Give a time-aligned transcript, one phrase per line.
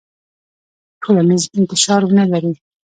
[1.01, 2.53] ټولنیز انتشار ونلري.